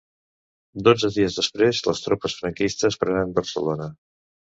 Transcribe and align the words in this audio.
Dotze 0.87 1.11
dies 1.17 1.37
després 1.41 1.83
les 1.91 2.03
tropes 2.07 2.39
franquistes 2.41 3.01
prenen 3.07 3.41
Barcelona. 3.41 3.97